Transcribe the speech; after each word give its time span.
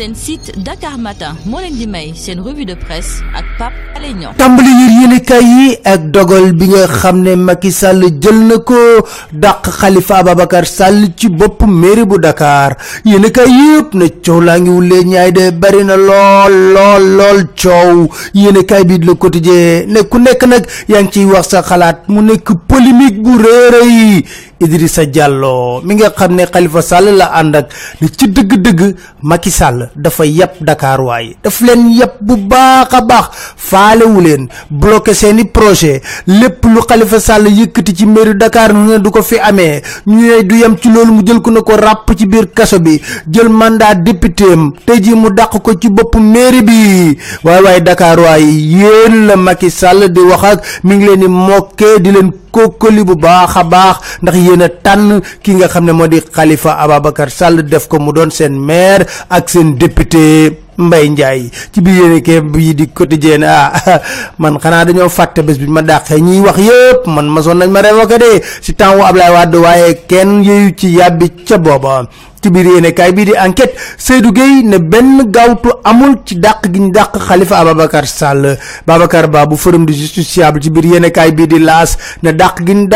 seen 0.00 0.14
site 0.16 0.48
Dakar 0.64 0.96
Matin 0.96 1.36
moo 1.44 1.60
leen 1.60 1.76
di 1.76 1.86
may 1.86 2.14
seen 2.16 2.40
revue 2.40 2.64
de 2.64 2.72
presse 2.74 3.20
ak 3.36 3.44
Pape 3.58 3.76
Alé 3.96 4.14
Niang. 4.16 4.32
Tàmbali 4.40 4.72
yër 4.80 4.92
yéenekaay 5.00 5.44
yi 5.44 5.66
ak 5.84 6.06
dogal 6.14 6.46
bi 6.56 6.68
nga 6.72 6.86
xam 6.88 7.20
ne 7.20 7.34
Macky 7.36 7.70
Sall 7.70 8.00
jël 8.22 8.38
na 8.48 8.56
ko 8.64 8.78
dàq 9.32 9.68
Khalifa 9.80 10.22
Ababacar 10.22 10.64
Sall 10.66 11.12
ci 11.16 11.28
bopp 11.28 11.60
mairie 11.68 12.06
bu 12.08 12.16
Dakar. 12.18 12.76
Yéenekaay 13.04 13.50
yëpp 13.60 13.92
na 13.94 14.06
coow 14.24 14.40
laa 14.40 14.58
ngi 14.58 14.70
wulee 14.70 15.04
ñaay 15.04 15.32
de 15.32 15.50
bari 15.52 15.84
na 15.84 15.96
lool 15.96 16.54
lool 16.74 17.04
lool 17.18 17.40
coow. 17.60 18.08
Yéenekaay 18.34 18.84
bi 18.84 18.98
Le 19.04 19.12
Quotidien 19.14 19.84
ne 19.86 20.00
ku 20.08 20.16
nekk 20.18 20.42
nag 20.48 20.64
yaa 20.88 21.02
ngi 21.02 21.24
wax 21.28 21.48
sa 21.52 21.60
xalaat 21.62 22.08
mu 22.08 22.22
nekk 22.24 22.48
polémique 22.68 23.20
bu 23.20 23.36
réeréy 23.36 24.24
Idrissa 24.60 25.04
Diallo 25.08 25.80
mi 25.84 25.94
nga 25.96 26.10
xam 26.12 26.34
ne 26.36 26.44
Khalifa 26.44 26.82
Sall 26.84 27.16
la 27.16 27.30
ànd 27.32 27.56
ak 27.56 27.72
ne 28.00 28.08
ci 28.12 28.26
dëgg-dëgg 28.28 28.80
Macky 29.22 29.50
Sall 29.50 29.88
dafa 29.96 30.26
yàpp 30.28 30.60
Dakar 30.60 31.00
waaye 31.00 31.36
daf 31.42 31.60
leen 31.64 31.86
yàpp 31.96 32.20
bu 32.20 32.36
baax 32.36 32.92
a 32.92 33.00
baax 33.00 33.26
faalewu 33.56 34.20
leen 34.20 34.48
bloqué 34.70 35.14
seeni 35.14 35.46
projet 35.48 36.02
lépp 36.26 36.64
lu 36.68 36.82
Khalifa 36.84 37.20
Sall 37.20 37.48
yëkkati 37.48 37.94
ci 37.96 38.06
mairie 38.06 38.34
Dakar 38.36 38.74
ne 38.74 38.98
du 38.98 39.10
ko 39.10 39.22
fi 39.22 39.38
amee. 39.38 39.80
Ñu 40.06 40.20
ne 40.28 40.42
du 40.42 40.56
yem 40.56 40.76
ci 40.76 40.88
loolu 40.90 41.12
mu 41.12 41.22
jël 41.26 41.40
ko 41.40 41.50
na 41.50 41.62
ko 41.62 41.76
ràpp 41.76 42.12
ci 42.18 42.26
biir 42.26 42.52
kaso 42.52 42.78
bi 42.80 43.00
jël 43.30 43.48
mandat 43.48 43.94
député 43.94 44.52
am 44.52 44.72
tey 44.84 45.00
jii 45.02 45.14
mu 45.16 45.30
dàq 45.32 45.56
ko 45.62 45.72
ci 45.80 45.88
bopp 45.88 46.16
mairie 46.16 46.62
bi. 46.62 47.16
Waaye 47.44 47.62
waaye 47.64 47.80
Dakar 47.80 48.18
waaye 48.20 48.44
yéen 48.44 49.26
la 49.26 49.36
Macky 49.36 49.70
Sall 49.70 50.10
di 50.12 50.20
wax 50.20 50.44
ak 50.44 50.64
mi 50.84 50.96
ngi 50.96 51.06
leen 51.06 51.20
di 51.20 51.86
di 52.02 52.10
leen 52.12 52.30
kookali 52.50 53.04
bu 53.04 53.14
baax 53.16 53.56
a 53.56 53.62
baax 53.64 53.96
ndax 54.22 54.34
yéen 54.50 54.62
a 54.62 54.68
tànn 54.68 55.20
ki 55.42 55.54
nga 55.54 55.68
xam 55.68 55.84
ne 55.86 55.92
moo 55.92 56.06
di 56.08 56.20
Khalifa 56.20 56.76
Ababacar 56.82 57.30
Sall 57.30 57.62
def 57.62 57.88
ko 57.88 57.98
mu 57.98 58.12
doon 58.12 58.30
seen 58.30 58.58
maire 58.58 59.06
ak 59.30 59.48
seen 59.48 59.76
député 59.78 60.58
Mbaye 60.80 61.08
Ndiaye. 61.12 61.50
Ci 61.72 61.80
biir 61.84 61.96
yéen 62.08 62.22
ke 62.24 62.40
bii 62.40 62.74
di 62.74 62.86
quotidien 62.88 63.42
ah 63.44 63.72
man 64.40 64.56
xanaa 64.58 64.84
dañoo 64.88 65.08
fàtte 65.12 65.42
bés 65.44 65.58
bi 65.60 65.66
ma 65.68 65.82
dàqee 65.82 66.20
ñiy 66.20 66.40
wax 66.40 66.56
yëpp 66.58 67.06
man 67.06 67.28
masoon 67.28 67.58
nañ 67.58 67.70
ma 67.70 67.80
révoqué 67.82 68.18
de. 68.18 68.40
Si 68.62 68.74
temps 68.74 68.96
wu 68.96 69.02
Ablaye 69.04 69.30
Wade 69.32 69.56
waaye 69.56 69.94
kenn 70.08 70.42
yooyu 70.42 70.72
ci 70.76 70.88
yàbbi 70.96 71.28
ca 71.46 71.58
booba. 71.58 72.08
Ci 72.42 72.48
biir 72.50 72.66
yéene 72.66 72.94
kaay 72.94 73.12
bii 73.12 73.24
di 73.26 73.32
enquête 73.36 73.74
Seydou 73.98 74.32
Gueye 74.32 74.62
ne 74.64 74.78
benn 74.78 75.28
gaawtu 75.30 75.68
amul 75.84 76.16
ci 76.24 76.36
dàq 76.40 76.64
gi 76.72 76.80
ñu 76.80 76.90
dàq 76.90 77.18
Khalifa 77.28 77.58
Ababacar 77.58 78.06
Sall. 78.06 78.56
Babacar 78.86 79.28
Ba 79.28 79.44
bu 79.46 79.56
forum 79.56 79.84
du 79.84 79.92
justiciable 79.92 80.62
ci 80.62 80.70
biir 80.70 80.86
yéene 80.94 81.10
kaay 81.12 81.32
bii 81.32 81.46
di 81.46 81.58
laas 81.58 81.98
ne 82.22 82.32
dàq 82.32 82.64
gi 82.66 82.74
ñu 82.74 82.88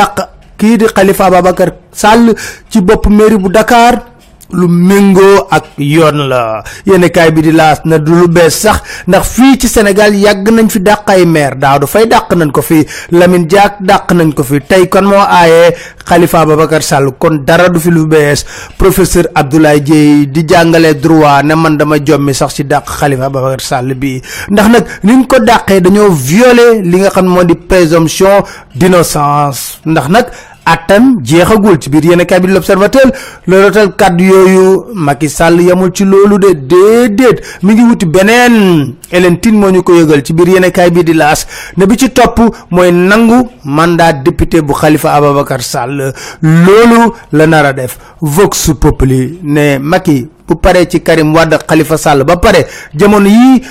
kii 0.65 0.81
di 0.81 0.87
Khalifa 0.89 1.29
Ababacar 1.29 1.77
Sall 1.93 2.33
ci 2.73 2.81
bopp 2.81 3.05
mairie 3.13 3.37
bu 3.37 3.53
Dakar 3.53 4.17
lu 4.55 4.69
méngoo 4.69 5.49
ak 5.51 5.75
yoon 5.81 6.29
la. 6.31 6.63
Yéen 6.87 7.03
kaay 7.11 7.33
bi 7.33 7.43
di 7.43 7.51
laas 7.51 7.81
na 7.89 7.99
du 7.99 8.13
lu 8.15 8.29
bees 8.29 8.55
sax 8.63 8.79
ndax 9.09 9.25
fii 9.35 9.59
ci 9.59 9.67
Sénégal 9.69 10.15
yàgg 10.15 10.47
nañ 10.53 10.69
fi 10.71 10.79
dàq 10.81 11.09
ay 11.11 11.25
maire 11.27 11.57
daaw 11.59 11.79
dafay 11.81 12.07
dàq 12.07 12.31
nañ 12.37 12.53
ko 12.53 12.63
fi 12.63 12.85
Lamine 13.11 13.47
Diack 13.49 13.81
dàq 13.81 14.13
nañ 14.13 14.33
ko 14.35 14.43
fi 14.45 14.61
tey 14.61 14.87
kon 14.89 15.05
moo 15.11 15.19
aayee 15.19 15.75
Khalifa 16.05 16.41
Ababacar 16.45 16.83
Sall 16.83 17.11
kon 17.19 17.43
dara 17.45 17.69
du 17.69 17.81
fi 17.81 17.91
lu 17.91 18.07
bees. 18.07 18.45
Professeur 18.79 19.27
Abdoulaye 19.35 19.81
Dieye 19.81 20.27
di 20.31 20.45
jàngale 20.47 20.95
droit 21.01 21.43
ne 21.43 21.55
man 21.55 21.77
dama 21.77 21.97
jommi 21.99 22.35
sax 22.35 22.55
ci 22.55 22.65
dàq 22.65 22.85
Khalifa 23.01 23.25
Ababacar 23.27 23.61
Sall 23.61 23.95
bi. 23.95 24.21
Ndax 24.51 24.69
nag 24.69 24.85
niñ 25.03 25.27
ko 25.27 25.41
dàqee 25.41 25.81
dañoo 25.81 26.11
violer 26.13 26.83
li 26.85 26.99
nga 27.01 27.11
xam 27.11 27.27
moo 27.27 27.43
di 27.45 27.55
présomption 27.57 28.45
d'innocence. 28.75 29.81
Ndax 29.87 30.09
nag 30.09 30.27
attam 30.67 31.21
jeexagul 31.23 31.79
ci 31.79 31.91
biir 31.91 32.05
yéen 32.05 32.25
kaay 32.27 32.41
bi 32.41 32.49
l'observateur 32.49 33.11
loolu 33.47 33.71
tal 33.71 33.93
kàddu 33.97 34.25
yooyu 34.25 34.85
Macky 34.95 35.29
Sall 35.29 35.61
yamul 35.61 35.93
ci 35.93 36.05
loolu 36.05 36.39
de 36.39 36.53
déedéet 36.55 37.41
mi 37.63 37.75
ngi 37.75 37.83
wuti 37.83 38.07
beneen. 38.07 38.95
Hélène 39.13 39.39
Tine 39.41 39.59
moo 39.59 39.71
ñu 39.71 39.83
ko 39.83 39.95
yëgal 39.95 40.23
ci 40.25 40.33
biir 40.33 40.49
yéen 40.49 40.71
kaay 40.73 40.91
bi 40.91 41.05
di 41.05 41.13
laas 41.15 41.47
ne 41.77 41.87
bi 41.87 41.97
ci 41.97 42.11
topp 42.11 42.41
mooy 42.71 42.91
nangu 42.93 43.49
mandat 43.65 44.13
député 44.25 44.61
bu 44.63 44.73
Khalifa 44.75 45.15
Ababacar 45.15 45.63
Sall. 45.63 46.13
Loolu 46.43 47.13
la 47.33 47.47
nar 47.47 47.67
a 47.67 47.73
def. 47.73 47.99
Vox 48.21 48.71
Populi 48.81 49.39
ne 49.43 49.79
Macky 49.79 50.29
bu 50.49 50.55
paree 50.57 50.87
ci 50.89 51.01
Karim 51.03 51.35
Wade 51.35 51.57
Khalifa 51.67 51.97
Sall 51.99 52.25
ba 52.25 52.37
pare 52.37 52.67
jamono 52.95 53.29
yii 53.29 53.63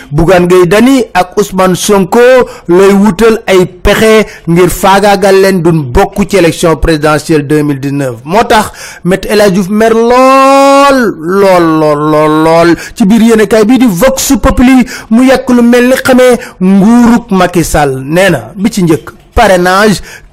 ak 1.14 1.38
Ousmane 1.38 1.76
Sonko 1.76 2.20
lay 2.68 2.94
wutal 2.94 3.42
ay 3.48 3.66
pexe 3.66 4.26
ngir 4.48 4.70
faagaagal 4.70 5.36
leen 5.42 5.62
duñ 5.64 5.92
bokk 5.92 6.28
ci 6.30 6.38
élection 6.38 6.76
présidentielle 6.78 7.48
2019 7.48 8.16
moo 8.26 8.44
tax 8.44 8.72
Diouf 9.54 9.70
mer 9.70 9.94
lool 9.94 10.98
lool 11.20 11.66
lool 11.80 12.00
lool 12.12 12.34
lool 12.46 12.76
ci 12.96 13.06
biir 13.06 13.22
yéenekaay 13.22 13.66
bii 13.66 13.78
di 13.80 13.88
Vox 13.88 14.34
Populi 14.42 14.86
mu 15.10 15.24
yàq 15.26 15.50
lu 15.50 15.62
mel 15.62 15.88
ni 15.90 15.96
xamee 15.96 16.38
Macky 17.32 17.64
Sall. 17.64 18.04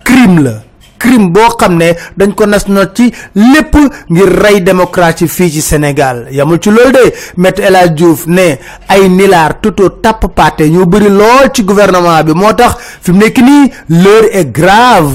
crime 0.05 0.61
crime 1.01 1.31
boo 1.35 1.49
xam 1.59 1.77
ne 1.81 1.89
dañ 2.17 2.35
ko 2.37 2.45
nas 2.47 2.65
not 2.69 2.95
ci 2.95 3.11
lépp 3.35 3.75
ngir 4.11 4.29
rey 4.43 4.61
démocratie 4.61 5.27
fii 5.29 5.51
ci 5.51 5.61
Sénégal. 5.63 6.29
Yamul 6.31 6.61
ci 6.61 6.71
loolu 6.71 6.93
de 6.93 7.13
Maître 7.37 7.63
El 7.63 7.95
Diouf 7.95 8.27
ne 8.27 8.59
ay 8.89 9.09
nilaar 9.09 9.61
toto 9.61 9.89
tapp 10.03 10.27
paate 10.35 10.69
ñoo 10.71 10.87
bëri 10.87 11.09
lool 11.09 11.51
ci 11.55 11.63
gouvernement 11.65 12.23
bi. 12.25 12.33
Moo 12.35 12.53
tax 12.53 12.77
fi 13.03 13.13
mu 13.13 13.25
l'heure 13.89 14.29
est 14.33 14.53
grave 14.53 15.13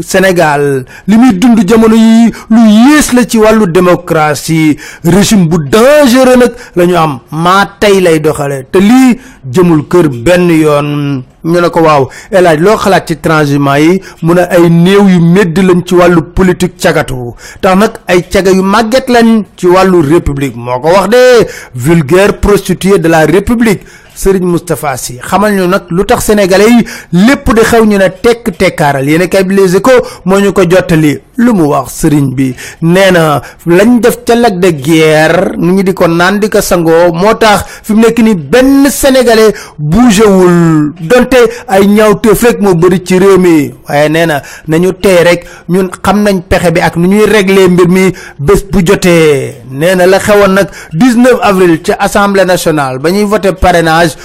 Sénégal. 0.00 0.84
Li 1.06 1.16
muy 1.16 1.32
dund 1.38 1.58
jamono 1.68 1.94
yi 1.96 2.32
lu 2.50 2.60
yées 2.68 3.12
la 3.14 3.24
ci 3.26 3.38
wàllu 3.38 3.66
démocratie. 3.66 4.76
Régime 5.04 5.46
bu 5.48 5.56
dangereux 5.68 6.36
la 6.76 7.02
am. 7.02 7.18
Maa 7.30 7.66
tey 7.80 8.00
lay 8.00 8.20
doxale. 8.20 8.66
Te 8.70 8.78
lii 8.78 9.18
jëmul 9.50 9.86
kër 9.88 10.08
benn 10.08 10.48
yoon. 10.50 11.22
Ñu 11.44 11.60
ne 11.60 11.68
ko 11.70 11.80
waaw 11.80 12.08
El 12.30 12.46
Hadj 12.46 12.60
loo 12.62 12.76
xalaat 12.76 13.06
ci 13.08 13.16
transhumance 13.20 13.80
yi? 13.80 14.02
Mu 14.22 14.34
ne 14.34 14.40
ay 14.50 14.68
néew 14.70 15.08
yu 15.08 15.20
médd 15.20 15.56
lañ 15.58 15.82
ci 15.86 15.94
wàllu 15.94 16.22
politique 16.34 16.76
cagatu. 16.78 17.34
Tax 17.60 17.76
nag 17.76 17.92
ay 18.06 18.22
caga 18.28 18.50
yu 18.50 18.62
màgget 18.62 19.08
lañ 19.08 19.44
ci 19.56 19.66
wàllu 19.66 20.00
république. 20.02 20.56
Moo 20.56 20.80
ko 20.80 20.88
wax 20.88 21.08
de. 21.08 21.46
Vulgaire 21.74 22.38
prostituée 22.40 22.98
de 22.98 23.08
la 23.08 23.24
république 23.26 23.82
Serigne 24.18 24.46
Moustapha 24.50 24.96
Sy. 24.96 25.18
Xamal 25.22 25.52
ñu 25.54 25.66
nag 25.68 25.82
lu 25.90 26.04
tax 26.04 26.24
sénégalais 26.24 26.68
yi 26.70 26.84
lépp 27.26 27.46
di 27.54 27.62
xew 27.62 27.84
ñu 27.86 27.98
ne 27.98 28.08
tekk 28.22 28.56
tekkaaral. 28.58 29.08
Yéen 29.08 29.28
kay 29.28 29.44
bi 29.44 29.54
Les 29.54 29.76
moo 30.24 30.40
ñu 30.40 30.52
ko 30.52 30.62
jottali. 30.68 31.20
Lu 31.38 31.52
mu 31.54 31.64
wax 31.72 31.88
Serigne 32.00 32.34
bi. 32.34 32.54
Nee 32.82 33.10
na 33.10 33.40
lañ 33.66 34.00
def 34.00 34.18
ca 34.26 34.34
Lac 34.34 34.58
de 34.58 34.70
Guiers 34.72 35.56
nit 35.56 35.72
ñi 35.76 35.82
di 35.84 35.92
ko 35.94 36.06
naan 36.06 36.38
di 36.40 36.48
ko 36.48 36.60
sangoo 36.60 37.12
moo 37.12 37.34
tax 37.34 37.64
fi 37.82 37.92
mu 37.94 38.00
nekk 38.02 38.18
ni 38.18 38.34
benn 38.34 38.86
sénégalais 38.90 39.54
bougéwul 39.78 40.92
donte 41.00 41.40
ay 41.68 41.86
ñaawteef 41.86 42.42
rek 42.42 42.60
moo 42.60 42.74
bëri 42.74 43.02
ci 43.04 43.18
réew 43.18 43.38
mi. 43.38 43.72
Waaye 43.88 44.08
nee 44.08 44.26
na 44.26 44.42
nañu 44.68 44.92
tey 44.92 45.22
rek 45.24 45.46
ñun 45.68 45.88
xam 46.04 46.22
nañ 46.22 46.40
pexe 46.48 46.70
bi 46.72 46.80
ak 46.80 46.96
nu 46.96 47.08
ñuy 47.08 47.24
régler 47.26 47.68
mbir 47.70 47.88
mi 47.88 48.12
bu 48.38 48.80
jotee. 48.86 49.62
Nee 49.70 49.94
na 49.94 50.06
la 50.06 50.18
xewoon 50.18 50.52
nag 50.54 50.68
19 50.92 51.38
avril 51.42 51.80
ca 51.82 51.94
assemblée 51.98 52.44
nationale 52.44 52.98
ba 52.98 53.10
ñuy 53.10 53.24
voté 53.24 53.52
parrainage 53.52 54.16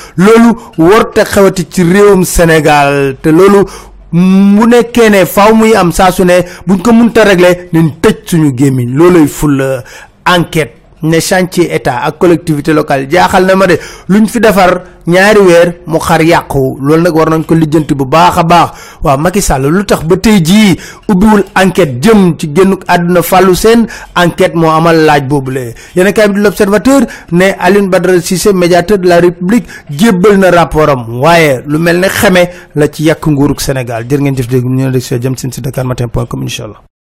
warta 0.78 1.24
xewati 1.26 1.66
ci 1.70 1.84
réewum 1.84 2.24
Sénégal. 2.26 3.16
Te 3.22 3.30
loolu 3.30 3.66
mu 4.14 4.66
nekkee 4.68 5.10
ne 5.10 5.26
faaw 5.26 5.54
muy 5.56 5.76
am 5.76 5.92
saa 5.92 6.12
su 6.12 6.24
ne 6.24 6.44
buñ 6.68 6.82
ko 6.82 6.92
munta 6.94 7.24
régler 7.24 7.68
nañ 7.74 7.90
tëj 8.02 8.16
suñu 8.26 8.54
gémmiñ. 8.56 8.96
Looluy 8.96 9.28
ful 9.28 9.62
enquête 10.26 10.83
ne 11.04 11.20
chantier 11.20 11.74
état 11.76 12.00
ak 12.04 12.18
collectivité 12.18 12.74
locale 12.74 13.08
jaaxal 13.10 13.46
na 13.46 13.56
ma 13.56 13.68
de. 13.68 13.78
Luñ 14.10 14.26
fi 14.28 14.40
defar 14.40 14.82
ñaari 15.08 15.40
weer 15.40 15.68
mu 15.86 16.00
xar 16.00 16.22
yàqu. 16.22 16.78
Loolu 16.82 17.02
nag 17.04 17.16
war 17.16 17.30
nañ 17.30 17.44
ko 17.46 17.54
lijjanti 17.56 17.94
bu 17.96 18.06
baax 18.06 18.38
a 18.38 18.44
baax. 18.44 18.70
Waaw 19.04 19.18
Macky 19.18 19.42
Sall 19.42 19.68
lu 19.70 19.84
tax 19.86 20.04
ba 20.04 20.16
tey 20.18 20.40
jii 20.42 20.78
ubbiwul 21.10 21.44
enquête 21.56 22.00
jëm 22.02 22.36
ci 22.38 22.48
àdduna 22.88 23.22
fàllu 23.22 23.56
seen 23.56 23.86
enquête 24.16 24.56
moo 24.56 24.70
amal 24.70 24.96
laaj 25.06 25.24
boobule. 25.28 25.74
Yéen 25.96 26.14
kay 26.14 26.28
bi 26.30 26.40
l'observateur 26.40 27.02
ne 27.32 27.52
Alioune 27.60 27.90
Badara 27.90 28.20
Cissé 28.22 28.54
médiateur 28.54 28.98
de 28.98 29.08
la 29.08 29.20
république 29.20 29.66
jébbal 29.90 30.38
na 30.38 30.52
rapport 30.52 30.90
am. 30.90 31.20
Waaye 31.22 31.62
lu 31.68 31.78
mel 31.80 32.00
ne 32.00 32.08
xeme 32.08 32.50
la 32.76 32.88
ci 32.88 33.04
yàq 33.04 33.28
nguurug 33.28 33.60
Sénégal. 33.60 34.06
Jër 34.10 34.20
ngeen 34.22 34.36
jëf 34.38 34.48
dégg 34.48 34.66
ñu 34.66 34.86
ne 34.88 34.92
rek 34.94 35.22
jëm 35.22 35.36
seen 35.38 35.52
Dakar 35.64 35.86
matin 35.86 36.08
point 36.08 36.26
com 36.28 36.42
incha 36.44 36.64
allah 36.66 36.93